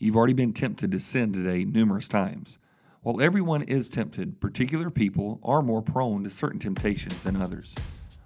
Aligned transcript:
You've 0.00 0.16
already 0.16 0.32
been 0.32 0.52
tempted 0.52 0.92
to 0.92 1.00
sin 1.00 1.32
today 1.32 1.64
numerous 1.64 2.06
times. 2.06 2.58
While 3.02 3.20
everyone 3.20 3.62
is 3.62 3.88
tempted, 3.88 4.40
particular 4.40 4.90
people 4.90 5.40
are 5.42 5.60
more 5.60 5.82
prone 5.82 6.22
to 6.22 6.30
certain 6.30 6.60
temptations 6.60 7.24
than 7.24 7.42
others. 7.42 7.74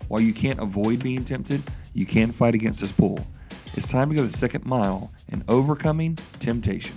While 0.08 0.20
you 0.20 0.34
can't 0.34 0.60
avoid 0.60 1.02
being 1.02 1.24
tempted, 1.24 1.62
you 1.94 2.04
can 2.04 2.30
fight 2.30 2.54
against 2.54 2.82
this 2.82 2.92
pull. 2.92 3.26
It's 3.72 3.86
time 3.86 4.10
to 4.10 4.14
go 4.14 4.22
the 4.22 4.30
second 4.30 4.66
mile 4.66 5.12
in 5.28 5.44
overcoming 5.48 6.18
temptation. 6.40 6.96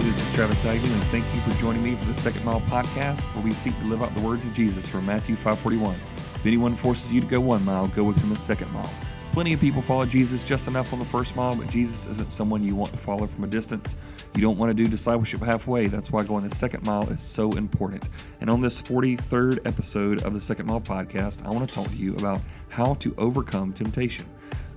Hey, 0.00 0.06
this 0.06 0.22
is 0.26 0.34
Travis 0.34 0.64
Agnew, 0.64 0.90
and 0.90 1.02
thank 1.08 1.26
you 1.34 1.40
for 1.42 1.50
joining 1.60 1.82
me 1.82 1.94
for 1.94 2.06
the 2.06 2.14
Second 2.14 2.42
Mile 2.42 2.62
podcast, 2.62 3.26
where 3.34 3.44
we 3.44 3.52
seek 3.52 3.78
to 3.80 3.84
live 3.84 4.02
out 4.02 4.14
the 4.14 4.22
words 4.22 4.46
of 4.46 4.54
Jesus 4.54 4.88
from 4.88 5.04
Matthew 5.04 5.36
5:41. 5.36 5.96
If 6.36 6.46
anyone 6.46 6.74
forces 6.74 7.12
you 7.12 7.20
to 7.20 7.26
go 7.26 7.38
one 7.38 7.62
mile, 7.66 7.86
go 7.88 8.02
with 8.04 8.16
him 8.16 8.30
the 8.30 8.38
second 8.38 8.72
mile. 8.72 8.88
Plenty 9.32 9.52
of 9.52 9.60
people 9.60 9.82
follow 9.82 10.06
Jesus 10.06 10.42
just 10.42 10.68
enough 10.68 10.94
on 10.94 11.00
the 11.00 11.04
first 11.04 11.36
mile, 11.36 11.54
but 11.54 11.68
Jesus 11.68 12.06
isn't 12.06 12.32
someone 12.32 12.64
you 12.64 12.74
want 12.74 12.92
to 12.92 12.98
follow 12.98 13.26
from 13.26 13.44
a 13.44 13.46
distance. 13.46 13.94
You 14.34 14.40
don't 14.40 14.56
want 14.56 14.70
to 14.70 14.74
do 14.74 14.88
discipleship 14.88 15.42
halfway. 15.42 15.86
That's 15.88 16.10
why 16.10 16.22
going 16.22 16.44
the 16.44 16.54
second 16.54 16.86
mile 16.86 17.06
is 17.10 17.20
so 17.20 17.52
important. 17.52 18.08
And 18.40 18.48
on 18.48 18.62
this 18.62 18.80
43rd 18.80 19.60
episode 19.66 20.22
of 20.22 20.32
the 20.32 20.40
Second 20.40 20.64
Mile 20.64 20.80
podcast, 20.80 21.44
I 21.44 21.50
want 21.50 21.68
to 21.68 21.74
talk 21.74 21.88
to 21.88 21.96
you 21.96 22.14
about 22.14 22.40
how 22.70 22.94
to 22.94 23.14
overcome 23.18 23.74
temptation 23.74 24.24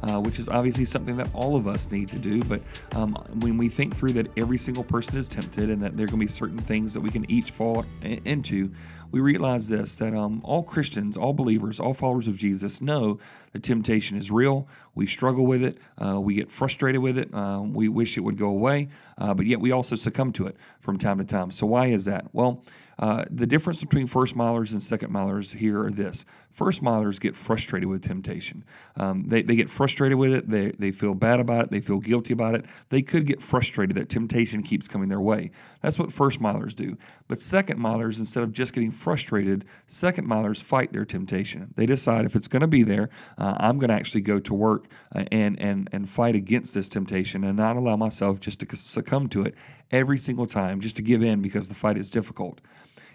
uh, 0.04 0.20
which 0.20 0.38
is 0.40 0.50
obviously 0.50 0.86
something 0.86 1.18
that 1.18 1.30
all 1.34 1.56
of 1.56 1.68
us 1.68 1.92
need 1.92 2.10
to 2.10 2.20
do. 2.20 2.44
But 2.44 2.62
um, 2.94 3.14
when 3.40 3.58
we 3.58 3.70
think 3.70 3.96
through 3.96 4.14
that 4.14 4.28
every 4.38 4.58
single 4.58 4.84
person 4.84 5.18
is 5.18 5.28
tempted 5.28 5.70
and 5.70 5.82
that 5.82 5.96
there 5.96 6.06
are 6.06 6.10
going 6.10 6.20
to 6.20 6.26
be 6.26 6.28
certain 6.28 6.60
things 6.60 6.94
that 6.94 7.02
we 7.02 7.10
can 7.10 7.30
each 7.32 7.52
fall 7.52 7.86
into, 8.02 8.72
we 9.14 9.20
realize 9.20 9.70
this 9.70 9.96
that 9.98 10.14
um, 10.16 10.42
all 10.44 10.64
Christians, 10.64 11.18
all 11.18 11.34
believers, 11.34 11.80
all 11.80 11.94
followers 11.94 12.28
of 12.28 12.36
Jesus 12.36 12.82
know 12.82 13.20
that 13.52 13.62
temptation 13.62 14.18
is 14.18 14.32
real. 14.32 14.68
We 14.96 15.06
struggle 15.06 15.46
with 15.46 15.64
it, 15.64 15.78
uh, 16.04 16.20
we 16.20 16.34
get 16.34 16.50
frustrated 16.50 17.02
with 17.02 17.20
it, 17.20 17.34
uh, 17.34 17.62
we 17.64 17.88
wish 17.90 18.18
it 18.18 18.22
would 18.22 18.38
go 18.38 18.48
away, 18.48 18.90
uh, 19.20 19.36
but 19.36 19.46
yet 19.46 19.60
we 19.60 19.72
also 19.72 19.96
succumb 19.96 20.32
to 20.34 20.48
it 20.48 20.58
from 20.80 20.98
time 20.98 21.20
to 21.20 21.26
time. 21.26 21.52
So, 21.52 21.68
why 21.68 21.88
is 21.88 22.06
that? 22.06 22.26
Well, 22.34 22.64
uh, 23.00 23.26
the 23.30 23.48
difference 23.48 23.84
between 23.84 24.08
first 24.08 24.36
milers 24.36 24.72
and 24.72 24.82
second 24.82 25.12
milers 25.12 25.56
here 25.56 25.84
are 25.84 25.92
this 25.92 26.26
first 26.52 26.84
milers 26.84 27.20
get 27.20 27.36
frustrated 27.36 27.90
with 27.90 28.02
temptation. 28.02 28.64
Um, 28.96 29.28
they, 29.28 29.42
they 29.42 29.56
get 29.56 29.70
frustrated 29.70 29.93
with 30.00 30.34
it, 30.34 30.50
they, 30.50 30.72
they 30.72 30.92
feel 30.92 31.14
bad 31.14 31.40
about 31.40 31.66
it, 31.66 31.72
they 31.72 31.82
feel 31.82 32.00
guilty 32.00 32.34
about 32.34 32.56
it. 32.56 32.66
They 32.90 33.02
could 33.02 33.26
get 33.26 33.42
frustrated 33.42 33.96
that 33.98 34.10
temptation 34.10 34.64
keeps 34.64 34.88
coming 34.88 35.10
their 35.10 35.22
way. 35.22 35.52
That's 35.82 36.00
what 36.00 36.12
first 36.12 36.42
milers 36.42 36.76
do. 36.76 36.98
But 37.28 37.40
second 37.40 37.80
milers, 37.80 38.20
instead 38.20 38.44
of 38.44 38.52
just 38.52 38.74
getting 38.74 38.92
frustrated, 38.92 39.66
second 39.88 40.28
milers 40.28 40.62
fight 40.62 40.94
their 40.94 41.06
temptation. 41.06 41.74
They 41.76 41.86
decide 41.86 42.26
if 42.26 42.36
it's 42.36 42.48
going 42.48 42.62
to 42.62 42.68
be 42.68 42.84
there, 42.84 43.10
uh, 43.38 43.56
I'm 43.60 43.80
going 43.80 43.90
to 43.90 43.96
actually 43.96 44.22
go 44.22 44.40
to 44.40 44.54
work 44.54 44.88
uh, 45.16 45.26
and, 45.32 45.60
and, 45.60 45.90
and 45.92 46.08
fight 46.08 46.36
against 46.36 46.74
this 46.74 46.90
temptation 46.90 47.44
and 47.44 47.58
not 47.58 47.76
allow 47.76 47.96
myself 47.96 48.40
just 48.40 48.60
to 48.60 48.76
succumb 48.76 49.30
to 49.30 49.44
it 49.44 49.56
every 49.92 50.18
single 50.18 50.46
time, 50.46 50.80
just 50.80 50.96
to 50.96 51.02
give 51.02 51.22
in 51.22 51.42
because 51.42 51.70
the 51.70 51.76
fight 51.76 51.98
is 51.98 52.10
difficult. 52.10 52.60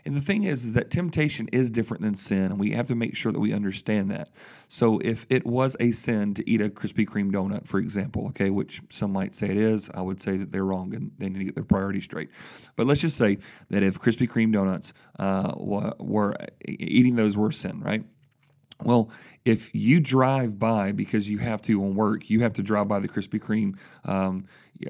And 0.05 0.15
the 0.15 0.21
thing 0.21 0.45
is, 0.45 0.65
is 0.65 0.73
that 0.75 0.91
temptation 0.91 1.49
is 1.53 1.71
different 1.71 2.03
than 2.03 2.15
sin, 2.15 2.45
and 2.45 2.59
we 2.59 2.71
have 2.73 2.87
to 2.89 2.95
make 2.95 3.17
sure 3.17 3.33
that 3.33 3.41
we 3.41 3.53
understand 3.53 4.11
that. 4.11 4.31
So, 4.69 4.99
if 4.99 5.27
it 5.29 5.47
was 5.47 5.77
a 5.81 5.93
sin 5.93 6.35
to 6.35 6.49
eat 6.49 6.61
a 6.61 6.69
Krispy 6.69 7.07
Kreme 7.07 7.33
donut, 7.33 7.67
for 7.67 7.79
example, 7.79 8.29
okay, 8.29 8.51
which 8.51 8.83
some 8.89 9.13
might 9.13 9.35
say 9.35 9.49
it 9.49 9.57
is, 9.57 9.91
I 9.95 10.01
would 10.01 10.21
say 10.21 10.37
that 10.37 10.53
they're 10.53 10.65
wrong 10.65 10.95
and 10.95 11.13
they 11.19 11.29
need 11.29 11.39
to 11.41 11.45
get 11.45 11.55
their 11.55 11.65
priorities 11.65 12.05
straight. 12.05 12.31
But 12.77 12.87
let's 12.87 13.01
just 13.01 13.17
say 13.17 13.39
that 13.71 13.83
if 13.83 14.01
Krispy 14.01 14.29
Kreme 14.29 14.53
donuts 14.53 14.93
uh, 15.19 15.55
were 15.57 16.37
eating 16.67 17.17
those 17.17 17.37
were 17.37 17.51
sin, 17.51 17.81
right? 17.81 18.05
Well, 18.83 19.11
if 19.45 19.75
you 19.75 19.99
drive 20.01 20.59
by 20.59 20.93
because 20.93 21.29
you 21.29 21.39
have 21.39 21.61
to 21.63 21.83
on 21.83 21.95
work, 21.95 22.31
you 22.31 22.43
have 22.43 22.53
to 22.55 22.63
drive 22.63 22.87
by 22.87 23.01
the 23.01 23.09
Krispy 23.09 23.41
Kreme 23.41 23.77
um, 24.05 24.45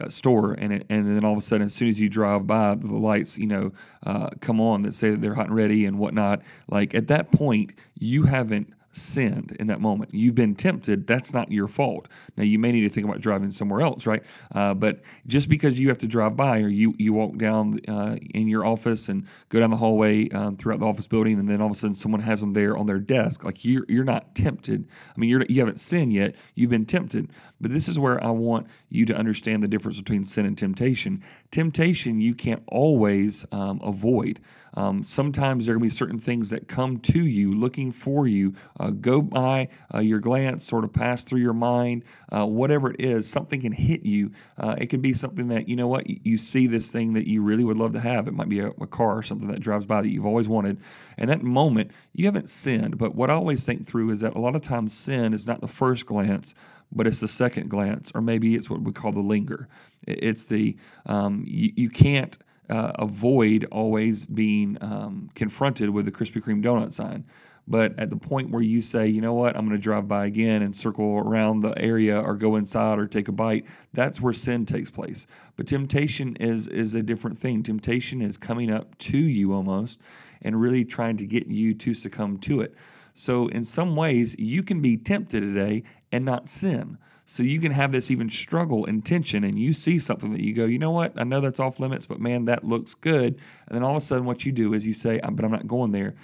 store, 0.09 0.53
and 0.53 0.73
it, 0.73 0.87
and 0.91 1.07
then 1.07 1.25
all 1.25 1.33
of 1.33 1.39
a 1.39 1.43
sudden, 1.43 1.67
as 1.67 1.75
soon 1.75 1.89
as 1.89 1.99
you 1.99 2.09
drive 2.09 2.47
by, 2.47 2.75
the 2.75 2.95
lights 2.95 3.39
you 3.39 3.47
know 3.47 3.73
uh, 4.05 4.29
come 4.41 4.61
on 4.61 4.83
that 4.83 4.93
say 4.93 5.11
that 5.11 5.23
they're 5.23 5.35
hot 5.35 5.47
and 5.47 5.57
ready 5.57 5.87
and 5.87 5.99
whatnot. 5.99 6.43
Like 6.69 6.95
at 6.95 7.09
that 7.09 7.33
point, 7.33 7.73
you 7.99 8.25
haven't 8.25 8.75
sinned 8.93 9.57
in 9.59 9.67
that 9.69 9.81
moment. 9.81 10.13
You've 10.13 10.35
been 10.35 10.55
tempted. 10.55 11.07
That's 11.07 11.33
not 11.33 11.53
your 11.53 11.69
fault. 11.69 12.09
Now 12.37 12.45
you 12.45 12.59
may 12.59 12.73
need 12.73 12.81
to 12.81 12.89
think 12.89 13.07
about 13.07 13.21
driving 13.21 13.51
somewhere 13.51 13.81
else, 13.81 14.07
right? 14.07 14.25
Uh, 14.55 14.75
but 14.75 15.01
just 15.27 15.49
because 15.49 15.79
you 15.79 15.89
have 15.89 15.99
to 15.99 16.07
drive 16.07 16.37
by, 16.37 16.61
or 16.61 16.69
you 16.69 16.95
you 16.99 17.13
walk 17.13 17.37
down 17.37 17.81
uh, 17.89 18.17
in 18.35 18.49
your 18.49 18.65
office 18.65 19.09
and 19.09 19.27
go 19.49 19.61
down 19.61 19.71
the 19.71 19.77
hallway 19.77 20.29
um, 20.31 20.57
throughout 20.57 20.81
the 20.81 20.87
office 20.87 21.07
building, 21.07 21.39
and 21.39 21.49
then 21.49 21.61
all 21.61 21.67
of 21.67 21.73
a 21.73 21.77
sudden 21.77 21.95
someone 21.95 22.23
has 22.23 22.41
them 22.41 22.53
there 22.53 22.77
on 22.77 22.87
their 22.87 22.99
desk, 22.99 23.45
like 23.45 23.65
you're 23.65 23.85
you're 23.89 24.05
not 24.05 24.35
tempted. 24.35 24.89
I 25.17 25.21
mean, 25.21 25.31
you're 25.31 25.43
you 25.49 25.61
haven't 25.61 25.81
sinned 25.81 26.13
yet. 26.13 26.35
You've 26.55 26.71
been 26.71 26.87
tempted. 26.87 27.31
But 27.61 27.73
this 27.73 27.89
is 27.89 27.99
where 27.99 28.23
I 28.23 28.31
want 28.31 28.69
you 28.89 29.05
to 29.07 29.17
understand 29.17 29.63
the 29.63 29.69
difference 29.69 29.99
between 29.99 30.25
sin 30.25 30.47
and 30.47 30.57
temptation. 30.57 31.23
Temptation 31.51 32.21
you 32.21 32.35
can't 32.35 32.63
always 32.69 33.45
um, 33.53 33.81
avoid. 33.83 34.41
Um, 34.79 35.03
sometimes 35.03 35.67
there 35.67 35.75
are 35.75 35.79
going 35.79 35.91
to 35.91 35.93
be 35.93 35.97
certain 35.97 36.21
things 36.21 36.51
that 36.51 36.69
come 36.69 36.99
to 36.99 37.27
you 37.27 37.53
looking 37.53 37.91
for 37.91 38.29
you, 38.29 38.55
uh, 38.79 38.91
go 38.91 39.21
by 39.21 39.71
uh, 39.93 39.99
your 39.99 40.21
glance, 40.21 40.63
sort 40.65 40.85
of 40.85 40.93
pass 40.93 41.25
through 41.25 41.41
your 41.41 41.53
mind, 41.53 42.05
uh, 42.31 42.47
whatever 42.47 42.93
it 42.93 43.01
is, 43.01 43.29
something 43.29 43.61
can 43.61 43.73
hit 43.73 44.05
you. 44.05 44.31
Uh, 44.57 44.77
it 44.79 44.87
could 44.87 45.03
be 45.03 45.13
something 45.13 45.49
that, 45.49 45.69
you 45.69 45.75
know 45.75 45.89
what, 45.89 46.07
you, 46.09 46.39
see 46.39 46.69
this 46.69 46.93
thing 46.93 47.15
that 47.15 47.27
you 47.27 47.43
really 47.43 47.65
would 47.65 47.77
love 47.77 47.91
to 47.91 47.99
have. 47.99 48.29
It 48.29 48.35
might 48.35 48.49
be 48.49 48.61
a, 48.61 48.69
a 48.69 48.87
car 48.87 49.19
or 49.19 49.23
something 49.25 49.49
that 49.49 49.59
drives 49.59 49.85
by 49.85 50.01
that 50.01 50.11
you've 50.11 50.25
always 50.25 50.49
wanted. 50.49 50.79
And 51.17 51.29
that 51.29 51.43
moment, 51.43 51.91
you 52.13 52.27
haven't 52.27 52.49
sinned. 52.49 52.99
But 52.99 53.17
what 53.17 53.31
I 53.31 53.35
always 53.35 53.67
think 53.67 53.85
through 53.85 54.11
is 54.11 54.21
that 54.21 54.37
a 54.37 54.41
lot 54.41 54.55
of 54.55 54.63
times 54.63 54.93
sin 54.93 55.35
is 55.35 55.45
not 55.45 55.61
the 55.61 55.67
first 55.67 56.07
glance 56.07 56.55
but 56.91 57.07
it's 57.07 57.21
the 57.21 57.29
second 57.29 57.69
glance, 57.69 58.11
or 58.15 58.23
maybe 58.23 58.55
it's 58.55 58.71
what 58.71 58.81
we 58.81 58.93
call 58.93 59.13
the 59.13 59.21
linger. 59.21 59.69
It's 60.07 60.47
the 60.47 60.75
um, 61.05 61.45
you, 61.47 61.71
you 61.77 61.91
can't 61.91 62.39
uh, 62.69 62.93
avoid 62.97 63.67
always 63.71 64.27
being 64.27 64.79
um, 64.81 65.31
confronted 65.35 65.91
with 65.91 66.05
the 66.05 66.13
Krispy 66.13 66.43
Kreme 66.43 66.63
donut 66.63 66.93
sign. 66.93 67.25
But 67.71 67.99
at 67.99 68.09
the 68.09 68.17
point 68.17 68.51
where 68.51 68.63
you 68.63 68.81
say, 68.81 69.09
you 69.09 69.21
know 69.21 69.35
what, 69.35 69.55
I'm 69.55 69.67
going 69.67 69.77
to 69.77 69.83
drive 69.83 70.09
by 70.09 70.25
again 70.25 70.63
and 70.63 70.75
circle 70.75 71.19
around 71.19 71.61
the 71.61 71.79
area 71.79 72.19
or 72.19 72.35
go 72.35 72.57
inside 72.57 72.99
or 72.99 73.07
take 73.07 73.29
a 73.29 73.33
bite, 73.33 73.67
that's 73.93 74.23
where 74.23 74.33
sin 74.33 74.65
takes 74.65 74.91
place. 74.91 75.27
But 75.55 75.67
temptation 75.67 76.35
is 76.37 76.67
is 76.67 76.95
a 76.95 77.03
different 77.03 77.37
thing. 77.37 77.63
Temptation 77.63 78.23
is 78.23 78.39
coming 78.39 78.71
up 78.73 78.97
to 78.99 79.19
you 79.19 79.53
almost 79.53 80.01
and 80.41 80.59
really 80.59 80.85
trying 80.85 81.19
to 81.19 81.27
get 81.27 81.47
you 81.49 81.75
to 81.75 81.93
succumb 81.93 82.39
to 82.39 82.63
it. 82.63 82.75
So 83.13 83.49
in 83.49 83.65
some 83.65 83.97
ways, 83.97 84.35
you 84.39 84.63
can 84.63 84.81
be 84.81 84.97
tempted 84.97 85.41
today 85.41 85.83
and 86.11 86.25
not 86.25 86.49
sin. 86.49 86.97
So 87.31 87.43
you 87.43 87.61
can 87.61 87.73
have 87.73 87.93
this 87.93 88.11
even 88.11 88.31
struggle 88.31 88.87
and 88.87 89.05
tension, 89.05 89.45
and 89.45 89.59
you 89.59 89.75
see 89.75 89.99
something 89.99 90.33
that 90.33 90.41
you 90.41 90.55
go, 90.55 90.65
you 90.65 90.79
know 90.79 90.93
what? 90.93 91.13
I 91.21 91.25
know 91.25 91.43
that's 91.43 91.61
off 91.61 91.79
limits, 91.79 92.07
but 92.07 92.19
man, 92.19 92.47
that 92.47 92.65
looks 92.65 92.95
good. 92.95 93.39
And 93.67 93.77
then 93.77 93.83
all 93.83 93.91
of 93.91 93.97
a 93.99 94.01
sudden, 94.01 94.25
what 94.25 94.47
you 94.47 94.51
do 94.51 94.73
is 94.73 94.87
you 94.87 94.95
say, 94.95 95.21
but 95.23 95.45
I'm 95.45 95.51
not 95.51 95.67
going 95.67 95.93
there. 95.93 96.15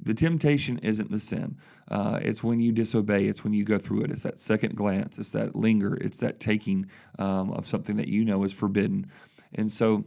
The 0.00 0.14
temptation 0.14 0.78
isn't 0.78 1.10
the 1.10 1.18
sin. 1.18 1.56
Uh, 1.90 2.20
it's 2.22 2.44
when 2.44 2.60
you 2.60 2.70
disobey. 2.70 3.24
It's 3.24 3.42
when 3.42 3.52
you 3.52 3.64
go 3.64 3.76
through 3.76 4.02
it. 4.02 4.12
It's 4.12 4.22
that 4.22 4.38
second 4.38 4.76
glance. 4.76 5.18
It's 5.18 5.32
that 5.32 5.56
linger. 5.56 5.96
It's 5.96 6.20
that 6.20 6.38
taking 6.38 6.88
um, 7.18 7.50
of 7.50 7.66
something 7.66 7.96
that 7.96 8.06
you 8.06 8.24
know 8.24 8.44
is 8.44 8.52
forbidden. 8.52 9.10
And 9.52 9.68
so 9.68 10.04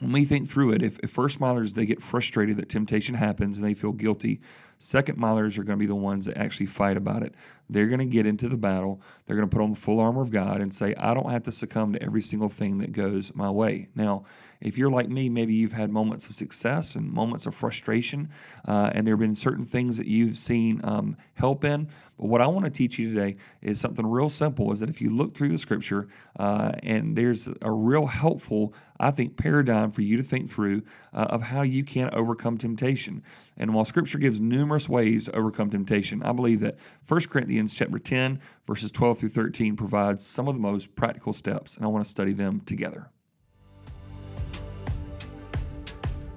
when 0.00 0.10
we 0.10 0.24
think 0.24 0.48
through 0.48 0.72
it, 0.72 0.82
if, 0.82 0.98
if, 0.98 1.10
first 1.10 1.40
milers 1.40 1.74
they 1.74 1.86
get 1.86 2.02
frustrated 2.02 2.56
that 2.58 2.68
temptation 2.68 3.14
happens 3.14 3.58
and 3.58 3.66
they 3.66 3.74
feel 3.74 3.92
guilty, 3.92 4.40
second 4.78 5.18
milers 5.18 5.58
are 5.58 5.64
going 5.64 5.78
to 5.78 5.82
be 5.82 5.86
the 5.86 5.94
ones 5.94 6.26
that 6.26 6.36
actually 6.36 6.66
fight 6.66 6.96
about 6.96 7.22
it. 7.22 7.34
They're 7.68 7.88
going 7.88 8.00
to 8.00 8.06
get 8.06 8.26
into 8.26 8.48
the 8.48 8.56
battle. 8.56 9.00
They're 9.24 9.36
going 9.36 9.48
to 9.48 9.54
put 9.54 9.62
on 9.62 9.70
the 9.70 9.76
full 9.76 9.98
armor 9.98 10.22
of 10.22 10.30
God 10.30 10.60
and 10.60 10.72
say, 10.72 10.94
I 10.96 11.14
don't 11.14 11.30
have 11.30 11.42
to 11.44 11.52
succumb 11.52 11.92
to 11.94 12.02
every 12.02 12.20
single 12.20 12.48
thing 12.48 12.78
that 12.78 12.92
goes 12.92 13.34
my 13.34 13.50
way. 13.50 13.88
Now, 13.94 14.24
if 14.60 14.78
you're 14.78 14.90
like 14.90 15.08
me, 15.08 15.28
maybe 15.28 15.54
you've 15.54 15.72
had 15.72 15.90
moments 15.90 16.28
of 16.28 16.34
success 16.34 16.94
and 16.94 17.12
moments 17.12 17.46
of 17.46 17.54
frustration, 17.54 18.30
uh, 18.66 18.90
and 18.94 19.06
there 19.06 19.14
have 19.14 19.20
been 19.20 19.34
certain 19.34 19.64
things 19.64 19.98
that 19.98 20.06
you've 20.06 20.36
seen 20.36 20.80
um, 20.84 21.16
help 21.34 21.64
in. 21.64 21.88
But 22.18 22.28
what 22.28 22.40
I 22.40 22.46
want 22.46 22.64
to 22.64 22.70
teach 22.70 22.98
you 22.98 23.12
today 23.12 23.36
is 23.60 23.78
something 23.78 24.06
real 24.06 24.30
simple 24.30 24.72
is 24.72 24.80
that 24.80 24.88
if 24.88 25.02
you 25.02 25.10
look 25.10 25.34
through 25.34 25.50
the 25.50 25.58
scripture, 25.58 26.08
uh, 26.38 26.72
and 26.82 27.16
there's 27.16 27.48
a 27.60 27.70
real 27.70 28.06
helpful, 28.06 28.72
I 28.98 29.10
think, 29.10 29.36
paradigm 29.36 29.90
for 29.90 30.00
you 30.00 30.16
to 30.16 30.22
think 30.22 30.50
through 30.50 30.82
uh, 31.12 31.26
of 31.28 31.42
how 31.42 31.62
you 31.62 31.84
can 31.84 32.08
overcome 32.14 32.56
temptation. 32.56 33.22
And 33.58 33.74
while 33.74 33.84
scripture 33.84 34.18
gives 34.18 34.40
numerous 34.40 34.65
ways 34.88 35.26
to 35.26 35.36
overcome 35.36 35.70
temptation, 35.70 36.22
I 36.22 36.32
believe 36.32 36.60
that 36.60 36.76
1 37.08 37.20
Corinthians 37.22 37.74
chapter 37.74 37.98
10, 37.98 38.40
verses 38.66 38.90
12 38.90 39.18
through 39.18 39.28
13 39.30 39.76
provides 39.76 40.24
some 40.24 40.48
of 40.48 40.54
the 40.54 40.60
most 40.60 40.94
practical 40.94 41.32
steps, 41.32 41.76
and 41.76 41.84
I 41.84 41.88
want 41.88 42.04
to 42.04 42.10
study 42.10 42.32
them 42.32 42.60
together. 42.60 43.10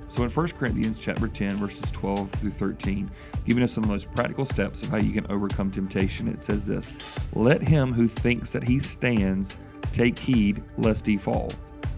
So 0.08 0.24
in 0.24 0.30
1 0.30 0.48
Corinthians 0.50 1.04
chapter 1.04 1.28
10, 1.28 1.58
verses 1.58 1.92
12 1.92 2.32
through 2.32 2.50
13, 2.50 3.12
giving 3.46 3.62
us 3.62 3.72
some 3.72 3.84
of 3.84 3.90
the 3.90 3.94
most 3.94 4.12
practical 4.12 4.44
steps 4.44 4.82
of 4.82 4.90
how 4.90 4.98
you 4.98 5.14
can 5.14 5.32
overcome 5.32 5.70
temptation, 5.70 6.28
it 6.28 6.42
says 6.42 6.66
this 6.66 6.94
Let 7.34 7.62
him 7.62 7.94
who 7.94 8.08
thinks 8.08 8.52
that 8.54 8.64
he 8.64 8.80
stands 8.80 9.56
take 9.92 10.18
heed 10.18 10.64
lest 10.78 11.06
he 11.06 11.16
fall. 11.16 11.52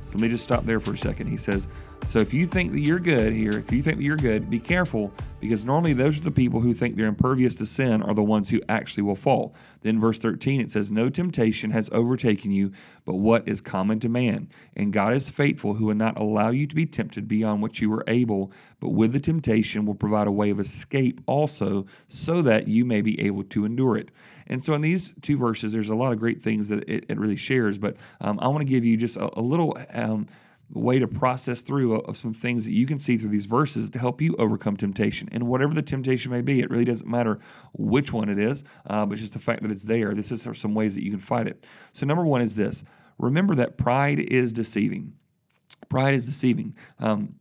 So 0.04 0.18
let 0.18 0.24
me 0.24 0.30
just 0.30 0.44
stop 0.44 0.66
there 0.66 0.81
for 0.81 0.94
a 0.94 0.98
second. 0.98 1.28
He 1.28 1.38
says, 1.38 1.69
So 2.06 2.19
if 2.19 2.33
you 2.33 2.45
think 2.45 2.71
that 2.71 2.80
you're 2.80 3.00
good 3.00 3.31
here, 3.31 3.51
if 3.51 3.71
you 3.71 3.81
think 3.81 3.98
that 3.98 4.03
you're 4.03 4.18
good, 4.18 4.50
be 4.50 4.59
careful 4.59 5.13
because 5.39 5.63
normally 5.63 5.94
those 5.94 6.18
are 6.18 6.24
the 6.24 6.31
people 6.31 6.59
who 6.59 6.74
think 6.74 6.95
they're 6.95 7.07
impervious 7.07 7.56
to 7.56 7.65
sin 7.65 8.01
are 8.01 8.13
the 8.13 8.24
ones 8.24 8.50
who 8.50 8.59
actually 8.68 9.03
will 9.03 9.15
fall. 9.15 9.56
Then 9.81 10.00
verse 10.00 10.19
13 10.19 10.59
it 10.59 10.71
says 10.71 10.92
no 10.92 11.09
temptation 11.09 11.71
has 11.71 11.89
overtaken 11.94 12.51
you 12.51 12.71
but 13.06 13.15
what 13.15 13.48
is 13.48 13.62
common 13.62 14.00
to 14.01 14.09
man. 14.09 14.50
And 14.75 14.92
God 14.92 15.13
is 15.13 15.30
faithful 15.30 15.75
who 15.75 15.86
will 15.86 15.95
not 15.95 16.19
allow 16.19 16.50
you 16.50 16.68
to 16.68 16.75
be 16.75 16.86
tempted 16.86 17.27
beyond 17.27 17.62
what 17.62 17.80
you 17.80 17.94
are 17.94 18.04
able, 18.07 18.51
but 18.80 18.89
with 18.89 19.13
the 19.13 19.19
temptation 19.19 19.86
will 19.86 19.95
provide 19.95 20.27
a 20.27 20.31
way 20.31 20.50
of 20.50 20.59
escape 20.59 21.21
also 21.27 21.86
so 22.07 22.42
that 22.42 22.68
you 22.68 22.83
may 22.83 23.01
be 23.01 23.21
able 23.21 23.44
to 23.44 23.63
endure 23.63 23.95
it. 23.95 24.09
And 24.47 24.62
so 24.62 24.74
in 24.74 24.81
these 24.81 25.13
two 25.21 25.38
verses 25.38 25.71
there's 25.71 25.89
a 25.89 25.95
lot 25.95 26.12
of 26.12 26.19
great 26.19 26.42
things 26.42 26.69
that 26.69 26.83
it, 26.89 27.06
it 27.07 27.18
really 27.18 27.38
shares, 27.38 27.77
but 27.77 27.95
um, 28.19 28.38
I 28.42 28.47
want 28.47 28.62
to 28.62 28.71
give 28.71 28.83
you 28.83 28.97
just 28.97 29.18
a, 29.18 29.39
a 29.39 29.42
little 29.42 29.77
um, 29.94 30.27
way 30.73 31.00
to 31.00 31.07
process 31.07 31.62
through 31.62 31.95
of 31.95 32.15
some 32.15 32.33
things 32.33 32.65
that 32.65 32.73
you 32.73 32.85
can 32.85 32.97
see 32.97 33.18
through 33.18 33.29
these 33.29 33.45
verses 33.45 33.89
to 33.89 34.00
help 34.00 34.21
you 34.21 34.35
overcome 34.39 34.77
temptation. 34.77 35.27
And 35.31 35.47
whatever 35.47 35.73
the 35.73 35.81
temptation 35.81 36.31
may 36.31 36.41
be, 36.41 36.62
it 36.62 36.69
really 36.69 36.85
doesn't 36.85 37.09
matter 37.09 37.39
which 37.73 38.13
one 38.13 38.29
it 38.29 38.39
is, 38.39 38.63
uh, 38.88 39.06
but 39.06 39.18
just 39.18 39.33
the 39.33 39.39
fact 39.39 39.62
that 39.63 39.71
it's 39.71 39.85
there. 39.85 40.13
This 40.13 40.31
is 40.31 40.47
some 40.53 40.73
ways 40.73 40.95
that 40.95 41.03
you 41.03 41.12
can 41.12 41.19
fight 41.19 41.47
it. 41.47 41.68
So, 41.94 42.06
number 42.06 42.25
one 42.25 42.41
is 42.41 42.56
this 42.56 42.83
remember 43.18 43.56
that 43.56 43.77
pride 43.77 44.19
is 44.19 44.53
deceiving. 44.53 45.13
Pride 45.89 46.13
is 46.13 46.25
deceiving. 46.25 46.75
Um, 47.00 47.35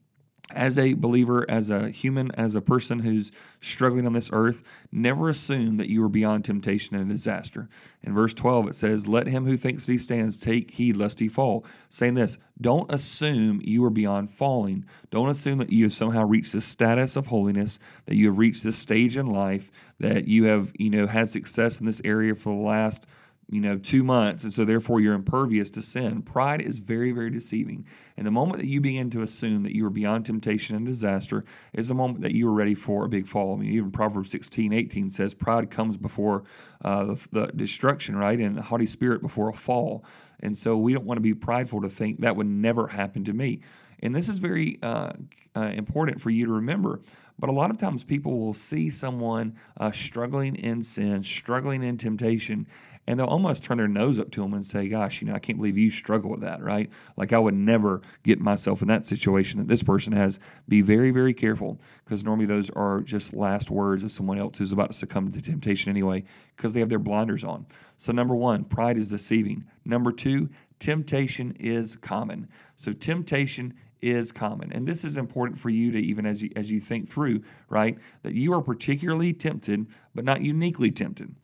as 0.52 0.78
a 0.78 0.94
believer, 0.94 1.44
as 1.48 1.70
a 1.70 1.90
human, 1.90 2.30
as 2.32 2.54
a 2.54 2.60
person 2.60 3.00
who's 3.00 3.30
struggling 3.60 4.06
on 4.06 4.12
this 4.12 4.30
earth, 4.32 4.62
never 4.90 5.28
assume 5.28 5.76
that 5.76 5.88
you 5.88 6.02
are 6.02 6.08
beyond 6.08 6.44
temptation 6.44 6.96
and 6.96 7.08
disaster. 7.08 7.68
In 8.02 8.14
verse 8.14 8.34
12, 8.34 8.68
it 8.68 8.74
says, 8.74 9.06
Let 9.06 9.28
him 9.28 9.44
who 9.44 9.56
thinks 9.56 9.86
that 9.86 9.92
he 9.92 9.98
stands 9.98 10.36
take 10.36 10.72
heed 10.72 10.96
lest 10.96 11.20
he 11.20 11.28
fall. 11.28 11.64
Saying 11.88 12.14
this, 12.14 12.38
don't 12.60 12.92
assume 12.92 13.60
you 13.64 13.84
are 13.84 13.90
beyond 13.90 14.30
falling. 14.30 14.84
Don't 15.10 15.28
assume 15.28 15.58
that 15.58 15.72
you 15.72 15.84
have 15.84 15.92
somehow 15.92 16.24
reached 16.24 16.52
this 16.52 16.64
status 16.64 17.16
of 17.16 17.28
holiness, 17.28 17.78
that 18.06 18.16
you 18.16 18.26
have 18.26 18.38
reached 18.38 18.64
this 18.64 18.78
stage 18.78 19.16
in 19.16 19.26
life, 19.26 19.70
that 19.98 20.26
you 20.26 20.44
have, 20.44 20.72
you 20.78 20.90
know, 20.90 21.06
had 21.06 21.28
success 21.28 21.80
in 21.80 21.86
this 21.86 22.02
area 22.04 22.34
for 22.34 22.54
the 22.54 22.62
last 22.62 23.06
you 23.50 23.60
know, 23.60 23.76
two 23.76 24.04
months, 24.04 24.44
and 24.44 24.52
so 24.52 24.64
therefore 24.64 25.00
you're 25.00 25.14
impervious 25.14 25.70
to 25.70 25.82
sin. 25.82 26.22
Pride 26.22 26.62
is 26.62 26.78
very, 26.78 27.10
very 27.10 27.30
deceiving. 27.30 27.84
And 28.16 28.24
the 28.24 28.30
moment 28.30 28.58
that 28.58 28.68
you 28.68 28.80
begin 28.80 29.10
to 29.10 29.22
assume 29.22 29.64
that 29.64 29.74
you 29.74 29.84
are 29.86 29.90
beyond 29.90 30.24
temptation 30.24 30.76
and 30.76 30.86
disaster 30.86 31.44
is 31.72 31.88
the 31.88 31.94
moment 31.94 32.20
that 32.20 32.32
you 32.32 32.48
are 32.48 32.54
ready 32.54 32.76
for 32.76 33.04
a 33.04 33.08
big 33.08 33.26
fall. 33.26 33.54
I 33.54 33.58
mean, 33.58 33.72
even 33.72 33.90
Proverbs 33.90 34.30
16, 34.30 34.72
18 34.72 35.10
says, 35.10 35.34
Pride 35.34 35.68
comes 35.68 35.96
before 35.96 36.44
uh, 36.84 37.04
the, 37.04 37.28
the 37.32 37.46
destruction, 37.48 38.16
right? 38.16 38.38
And 38.38 38.56
the 38.56 38.62
haughty 38.62 38.86
spirit 38.86 39.20
before 39.20 39.48
a 39.48 39.52
fall. 39.52 40.04
And 40.38 40.56
so 40.56 40.76
we 40.76 40.92
don't 40.92 41.04
want 41.04 41.18
to 41.18 41.22
be 41.22 41.34
prideful 41.34 41.80
to 41.82 41.88
think 41.88 42.20
that 42.20 42.36
would 42.36 42.46
never 42.46 42.88
happen 42.88 43.24
to 43.24 43.32
me. 43.32 43.60
And 44.02 44.14
this 44.14 44.28
is 44.28 44.38
very 44.38 44.78
uh, 44.82 45.12
uh, 45.54 45.60
important 45.74 46.20
for 46.20 46.30
you 46.30 46.46
to 46.46 46.52
remember. 46.52 47.00
But 47.40 47.48
a 47.48 47.52
lot 47.52 47.70
of 47.70 47.78
times 47.78 48.04
people 48.04 48.38
will 48.38 48.52
see 48.52 48.90
someone 48.90 49.56
uh, 49.78 49.92
struggling 49.92 50.56
in 50.56 50.82
sin, 50.82 51.22
struggling 51.22 51.82
in 51.82 51.96
temptation, 51.96 52.66
and 53.06 53.18
they'll 53.18 53.26
almost 53.26 53.64
turn 53.64 53.78
their 53.78 53.88
nose 53.88 54.18
up 54.18 54.30
to 54.32 54.42
them 54.42 54.52
and 54.52 54.62
say, 54.62 54.88
Gosh, 54.88 55.22
you 55.22 55.28
know, 55.28 55.34
I 55.34 55.38
can't 55.38 55.56
believe 55.56 55.78
you 55.78 55.90
struggle 55.90 56.30
with 56.30 56.42
that, 56.42 56.62
right? 56.62 56.92
Like 57.16 57.32
I 57.32 57.38
would 57.38 57.54
never 57.54 58.02
get 58.22 58.40
myself 58.40 58.82
in 58.82 58.88
that 58.88 59.06
situation 59.06 59.58
that 59.58 59.68
this 59.68 59.82
person 59.82 60.12
has. 60.12 60.38
Be 60.68 60.82
very, 60.82 61.10
very 61.10 61.32
careful 61.32 61.80
because 62.04 62.22
normally 62.22 62.44
those 62.44 62.68
are 62.70 63.00
just 63.00 63.32
last 63.32 63.70
words 63.70 64.04
of 64.04 64.12
someone 64.12 64.38
else 64.38 64.58
who's 64.58 64.72
about 64.72 64.88
to 64.88 64.96
succumb 64.96 65.30
to 65.30 65.40
temptation 65.40 65.90
anyway 65.90 66.24
because 66.56 66.74
they 66.74 66.80
have 66.80 66.90
their 66.90 66.98
blinders 66.98 67.42
on. 67.42 67.66
So, 67.96 68.12
number 68.12 68.34
one, 68.34 68.64
pride 68.64 68.98
is 68.98 69.08
deceiving. 69.08 69.64
Number 69.82 70.12
two, 70.12 70.50
temptation 70.78 71.56
is 71.58 71.96
common. 71.96 72.48
So, 72.76 72.92
temptation 72.92 73.74
is 74.00 74.32
common. 74.32 74.72
And 74.72 74.86
this 74.86 75.04
is 75.04 75.16
important 75.16 75.58
for 75.58 75.70
you 75.70 75.92
to 75.92 75.98
even 75.98 76.26
as 76.26 76.42
you 76.42 76.50
as 76.56 76.70
you 76.70 76.80
think 76.80 77.08
through, 77.08 77.42
right? 77.68 77.98
That 78.22 78.34
you 78.34 78.52
are 78.52 78.62
particularly 78.62 79.32
tempted, 79.32 79.86
but 80.14 80.24
not 80.24 80.40
uniquely 80.40 80.90
tempted. 80.90 81.34